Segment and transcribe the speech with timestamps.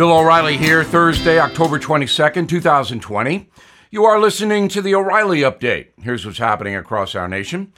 [0.00, 3.50] Bill O'Reilly here, Thursday, October 22nd, 2020.
[3.90, 5.88] You are listening to the O'Reilly Update.
[6.00, 7.74] Here's what's happening across our nation.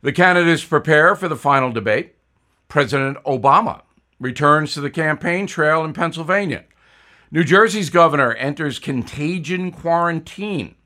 [0.00, 2.14] The candidates prepare for the final debate.
[2.68, 3.82] President Obama
[4.20, 6.62] returns to the campaign trail in Pennsylvania.
[7.32, 10.76] New Jersey's governor enters contagion quarantine.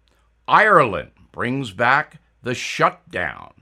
[0.49, 3.53] Ireland brings back the shutdown.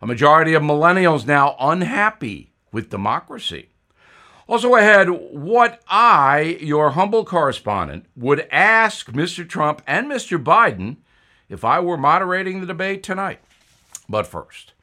[0.00, 3.71] A majority of millennials now unhappy with democracy.
[4.52, 9.48] Also ahead, what I, your humble correspondent, would ask Mr.
[9.48, 10.36] Trump and Mr.
[10.36, 10.96] Biden
[11.48, 13.40] if I were moderating the debate tonight.
[14.10, 14.74] But first,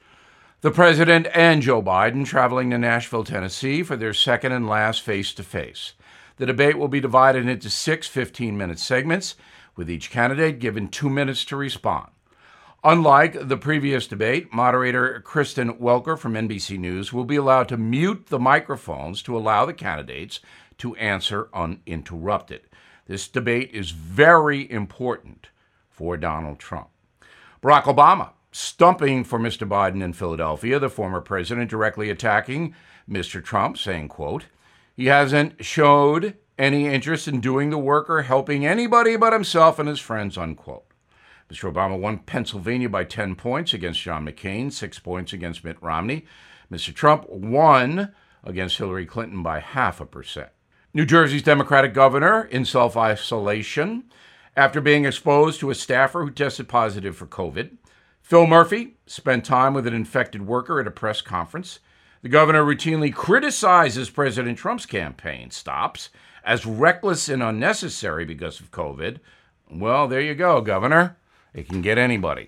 [0.61, 5.35] the president and Joe Biden traveling to Nashville, Tennessee for their second and last face
[5.35, 5.93] to face.
[6.37, 9.35] The debate will be divided into six 15 minute segments,
[9.75, 12.09] with each candidate given two minutes to respond.
[12.83, 18.27] Unlike the previous debate, moderator Kristen Welker from NBC News will be allowed to mute
[18.27, 20.39] the microphones to allow the candidates
[20.77, 22.61] to answer uninterrupted.
[23.05, 25.49] This debate is very important
[25.89, 26.87] for Donald Trump.
[27.61, 29.67] Barack Obama stumping for Mr.
[29.67, 32.73] Biden in Philadelphia, the former president directly attacking
[33.09, 33.43] Mr.
[33.43, 34.45] Trump, saying, quote,
[34.95, 39.89] he hasn't showed any interest in doing the work or helping anybody but himself and
[39.89, 40.88] his friends, unquote.
[41.51, 41.71] Mr.
[41.71, 46.25] Obama won Pennsylvania by 10 points against John McCain, six points against Mitt Romney.
[46.71, 46.93] Mr.
[46.93, 50.49] Trump won against Hillary Clinton by half a percent.
[50.93, 54.05] New Jersey's Democratic governor in self isolation
[54.55, 57.77] after being exposed to a staffer who tested positive for COVID.
[58.21, 61.79] Phil Murphy spent time with an infected worker at a press conference.
[62.21, 66.09] The governor routinely criticizes President Trump's campaign stops
[66.43, 69.17] as reckless and unnecessary because of COVID.
[69.71, 71.17] Well, there you go, Governor.
[71.59, 72.47] It can get anybody.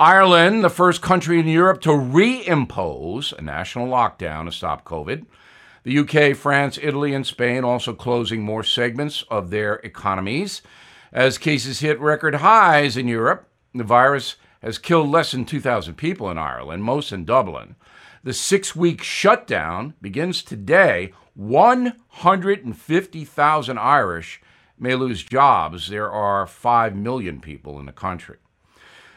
[0.00, 5.26] Ireland, the first country in Europe to reimpose a national lockdown to stop COVID.
[5.84, 10.60] The UK, France, Italy, and Spain also closing more segments of their economies.
[11.12, 16.28] As cases hit record highs in Europe, the virus has killed less than 2,000 people
[16.28, 17.76] in Ireland, most in Dublin.
[18.24, 21.12] The six week shutdown begins today.
[21.34, 24.40] 150,000 Irish
[24.78, 25.88] may lose jobs.
[25.88, 28.36] There are 5 million people in the country.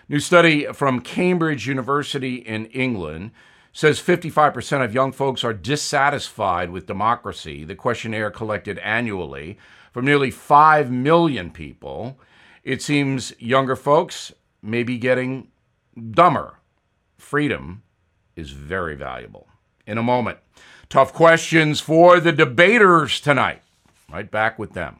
[0.08, 3.32] New study from Cambridge University in England
[3.72, 7.64] says 55% of young folks are dissatisfied with democracy.
[7.64, 9.58] The questionnaire collected annually
[9.92, 12.20] from nearly 5 million people.
[12.64, 15.50] It seems younger folks may be getting
[16.12, 16.56] dumber.
[17.18, 17.84] Freedom
[18.36, 19.48] is very valuable.
[19.86, 20.40] In a moment,
[20.90, 23.62] tough questions for the debaters tonight.
[24.12, 25.00] Right back with them.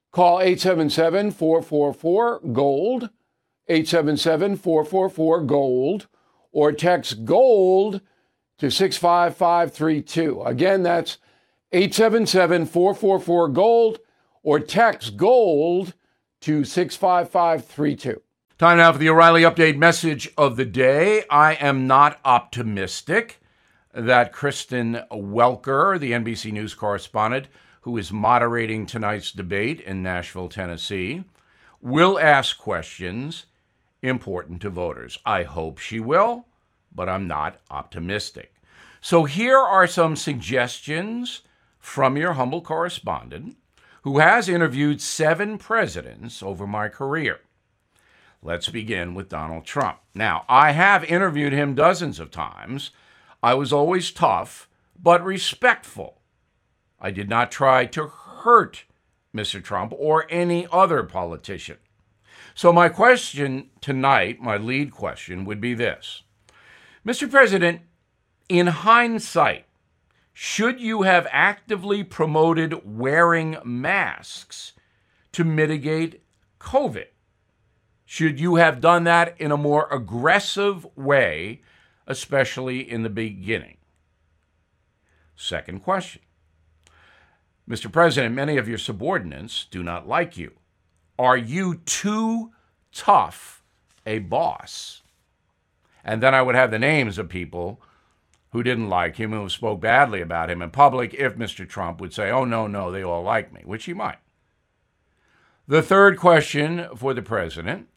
[0.11, 3.09] Call 877 444 GOLD,
[3.67, 6.07] 877 444 GOLD,
[6.51, 8.01] or text GOLD
[8.57, 10.41] to 65532.
[10.43, 11.17] Again, that's
[11.71, 13.99] 877 444 GOLD,
[14.43, 15.93] or text GOLD
[16.41, 18.21] to 65532.
[18.57, 21.23] Time now for the O'Reilly Update message of the day.
[21.29, 23.39] I am not optimistic
[23.93, 27.47] that Kristen Welker, the NBC News correspondent,
[27.81, 31.23] who is moderating tonight's debate in Nashville, Tennessee,
[31.81, 33.45] will ask questions
[34.01, 35.17] important to voters.
[35.25, 36.45] I hope she will,
[36.93, 38.53] but I'm not optimistic.
[39.01, 41.41] So here are some suggestions
[41.79, 43.57] from your humble correspondent
[44.03, 47.39] who has interviewed seven presidents over my career.
[48.43, 49.99] Let's begin with Donald Trump.
[50.15, 52.91] Now, I have interviewed him dozens of times.
[53.43, 54.67] I was always tough,
[54.99, 56.20] but respectful.
[57.01, 58.85] I did not try to hurt
[59.35, 59.61] Mr.
[59.63, 61.77] Trump or any other politician.
[62.53, 66.21] So, my question tonight, my lead question, would be this
[67.05, 67.29] Mr.
[67.29, 67.81] President,
[68.47, 69.65] in hindsight,
[70.33, 74.73] should you have actively promoted wearing masks
[75.31, 76.21] to mitigate
[76.59, 77.07] COVID?
[78.05, 81.61] Should you have done that in a more aggressive way,
[82.05, 83.77] especially in the beginning?
[85.35, 86.21] Second question
[87.71, 87.89] Mr.
[87.89, 90.51] President, many of your subordinates do not like you.
[91.17, 92.51] Are you too
[92.91, 93.63] tough
[94.05, 95.03] a boss?
[96.03, 97.81] And then I would have the names of people
[98.51, 101.65] who didn't like him, who spoke badly about him in public, if Mr.
[101.67, 104.19] Trump would say, oh, no, no, they all like me, which he might.
[105.65, 107.87] The third question for the president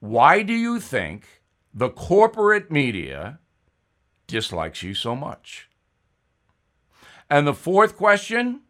[0.00, 1.40] why do you think
[1.72, 3.38] the corporate media
[4.26, 5.70] dislikes you so much?
[7.30, 8.60] And the fourth question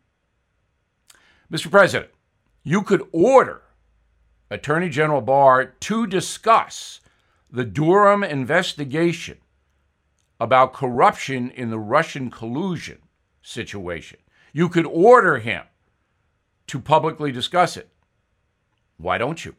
[1.51, 1.71] Mr.
[1.71, 2.11] President,
[2.63, 3.63] you could order
[4.51, 7.01] Attorney General Barr to discuss
[7.51, 9.39] the Durham investigation
[10.41, 12.99] about corruption in the Russian collusion
[13.43, 14.19] situation.
[14.53, 15.63] You could order him
[16.67, 17.89] to publicly discuss it.
[18.97, 19.55] Why don't you?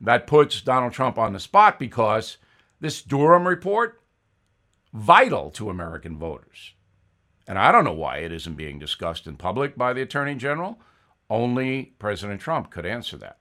[0.00, 2.36] That puts Donald Trump on the spot because
[2.80, 4.00] this Durham report
[4.92, 6.74] vital to American voters.
[7.48, 10.78] And I don't know why it isn't being discussed in public by the Attorney General.
[11.30, 13.38] Only President Trump could answer that.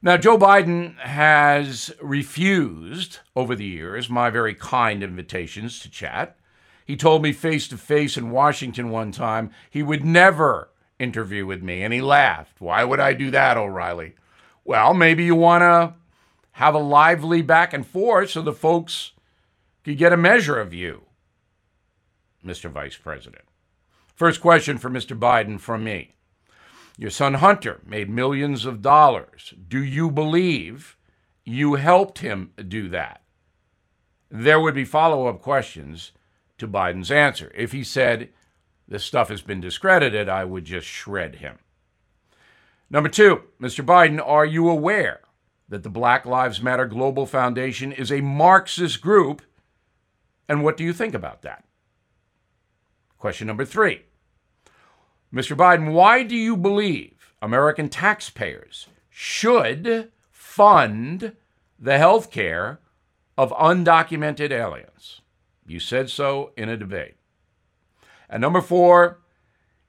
[0.00, 6.38] Now, Joe Biden has refused over the years my very kind invitations to chat.
[6.84, 10.70] He told me face to face in Washington one time he would never
[11.00, 12.60] interview with me, and he laughed.
[12.60, 14.14] Why would I do that, O'Reilly?
[14.64, 15.94] Well, maybe you want to
[16.52, 19.12] have a lively back and forth so the folks
[19.82, 21.02] could get a measure of you,
[22.48, 22.70] Mr.
[22.70, 23.44] Vice President.
[24.14, 25.16] First question for Mr.
[25.18, 26.14] Biden from me.
[26.96, 29.54] Your son Hunter made millions of dollars.
[29.68, 30.96] Do you believe
[31.44, 33.22] you helped him do that?
[34.30, 36.10] There would be follow up questions
[36.58, 37.52] to Biden's answer.
[37.54, 38.30] If he said,
[38.88, 41.58] This stuff has been discredited, I would just shred him.
[42.90, 43.84] Number two, Mr.
[43.84, 45.20] Biden, are you aware
[45.68, 49.42] that the Black Lives Matter Global Foundation is a Marxist group?
[50.48, 51.64] And what do you think about that?
[53.18, 54.02] Question number three
[55.32, 55.56] Mr.
[55.56, 61.32] Biden, why do you believe American taxpayers should fund
[61.78, 62.80] the health care
[63.36, 65.20] of undocumented aliens?
[65.66, 67.16] You said so in a debate.
[68.30, 69.20] And number four,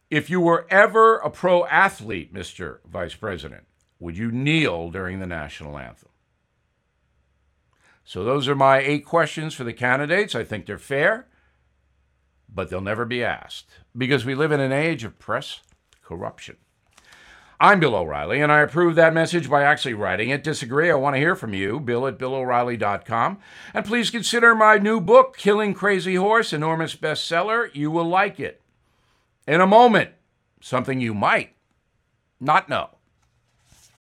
[0.10, 2.80] if you were ever a pro athlete, Mr.
[2.86, 3.66] Vice President,
[4.00, 6.10] would you kneel during the national anthem?
[8.04, 10.34] So, those are my eight questions for the candidates.
[10.34, 11.28] I think they're fair
[12.54, 13.68] but they'll never be asked
[13.98, 15.62] because we live in an age of press
[16.04, 16.58] corruption.
[17.62, 20.46] I'm Bill O'Reilly, and I approve that message by actually writing it.
[20.46, 20.90] Disagree?
[20.90, 21.82] I want to hear from you.
[21.82, 23.38] Bill at BillO'Reilly.com.
[23.74, 27.70] And please consider my new book, Killing Crazy Horse, enormous bestseller.
[27.76, 28.62] You will like it.
[29.46, 30.12] In a moment,
[30.62, 31.56] something you might
[32.40, 32.99] not know.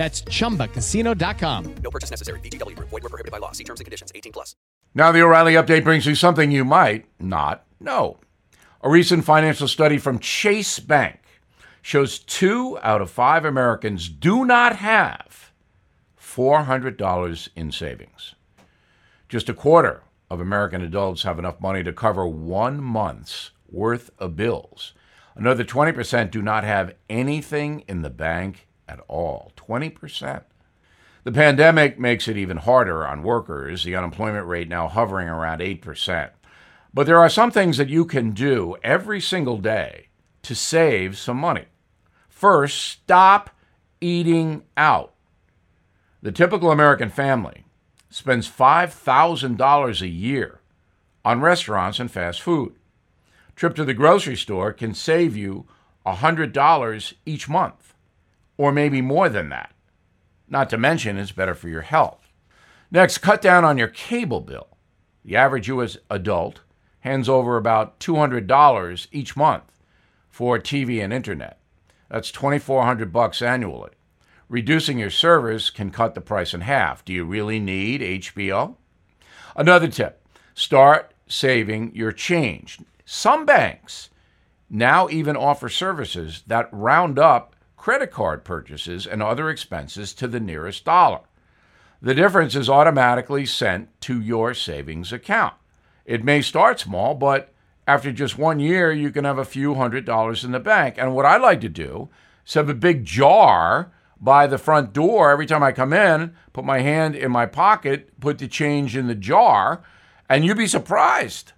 [0.00, 1.74] That's ChumbaCasino.com.
[1.84, 2.40] No purchase necessary.
[2.40, 2.74] VGW.
[2.74, 3.52] Void were prohibited by law.
[3.52, 4.10] See terms and conditions.
[4.14, 4.56] 18 plus.
[4.94, 8.16] Now, the O'Reilly update brings you something you might not know.
[8.80, 11.20] A recent financial study from Chase Bank
[11.82, 15.52] shows two out of five Americans do not have
[16.18, 18.34] $400 in savings.
[19.28, 24.34] Just a quarter of American adults have enough money to cover one month's worth of
[24.34, 24.94] bills.
[25.34, 30.42] Another 20% do not have anything in the bank at all 20%.
[31.22, 36.30] The pandemic makes it even harder on workers, the unemployment rate now hovering around 8%.
[36.92, 40.08] But there are some things that you can do every single day
[40.42, 41.66] to save some money.
[42.28, 43.50] First, stop
[44.00, 45.14] eating out.
[46.22, 47.64] The typical American family
[48.08, 50.60] spends $5,000 a year
[51.24, 52.74] on restaurants and fast food.
[53.54, 55.66] Trip to the grocery store can save you
[56.06, 57.89] $100 each month
[58.60, 59.72] or maybe more than that.
[60.46, 62.28] Not to mention, it's better for your health.
[62.90, 64.76] Next, cut down on your cable bill.
[65.24, 65.96] The average U.S.
[66.10, 66.60] adult
[67.00, 69.62] hands over about $200 each month
[70.28, 71.58] for TV and internet.
[72.10, 73.92] That's 2400 bucks annually.
[74.50, 77.02] Reducing your service can cut the price in half.
[77.02, 78.74] Do you really need HBO?
[79.56, 82.78] Another tip start saving your change.
[83.06, 84.10] Some banks
[84.68, 90.38] now even offer services that round up credit card purchases and other expenses to the
[90.38, 91.20] nearest dollar.
[92.02, 95.54] The difference is automatically sent to your savings account.
[96.04, 97.54] It may start small, but
[97.88, 100.96] after just one year, you can have a few hundred dollars in the bank.
[100.98, 102.10] And what I like to do
[102.46, 106.66] is have a big jar by the front door every time I come in, put
[106.66, 109.82] my hand in my pocket, put the change in the jar,
[110.28, 111.52] and you'd be surprised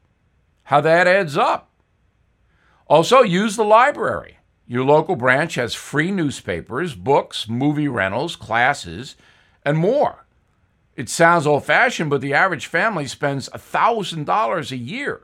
[0.62, 1.72] how that adds up.
[2.86, 4.38] Also, use the library.
[4.66, 9.16] Your local branch has free newspapers, books, movie rentals, classes,
[9.64, 10.26] and more.
[10.94, 15.22] It sounds old fashioned, but the average family spends $1,000 a year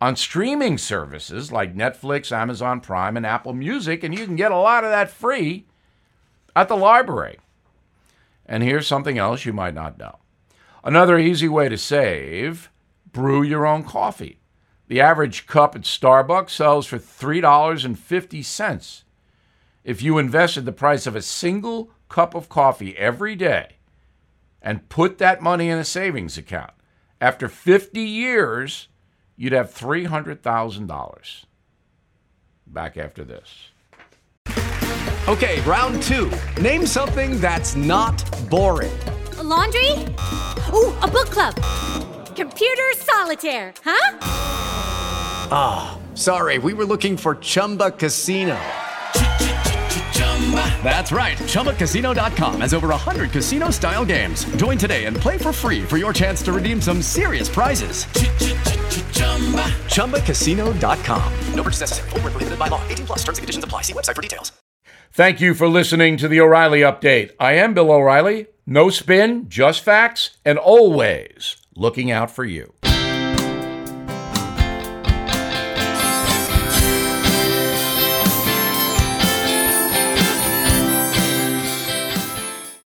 [0.00, 4.56] on streaming services like Netflix, Amazon Prime, and Apple Music, and you can get a
[4.56, 5.66] lot of that free
[6.54, 7.38] at the library.
[8.44, 10.18] And here's something else you might not know.
[10.84, 12.70] Another easy way to save
[13.12, 14.38] brew your own coffee.
[14.88, 19.02] The average cup at Starbucks sells for $3.50.
[19.84, 23.76] If you invested the price of a single cup of coffee every day
[24.62, 26.70] and put that money in a savings account,
[27.20, 28.88] after 50 years,
[29.36, 31.44] you'd have $300,000.
[32.66, 33.70] Back after this.
[35.28, 36.30] Okay, round two.
[36.60, 38.92] Name something that's not boring.
[39.38, 39.90] A laundry?
[40.72, 41.56] Ooh, a book club.
[42.36, 44.55] Computer solitaire, huh?
[45.50, 48.56] Ah, oh, sorry, we were looking for Chumba Casino.
[50.84, 51.36] That's right.
[51.38, 54.44] ChumbaCasino.com has over 100 casino style games.
[54.56, 58.04] Join today and play for free for your chance to redeem some serious prizes.
[59.94, 61.32] ChumbaCasino.com.
[61.54, 62.10] No purchase necessary.
[62.10, 62.80] Full prohibited by law.
[62.88, 63.82] 18 plus terms and conditions apply.
[63.82, 64.52] See website for details.
[65.12, 67.32] Thank you for listening to the O'Reilly Update.
[67.40, 68.46] I am Bill O'Reilly.
[68.66, 72.74] No spin, just facts, and always looking out for you.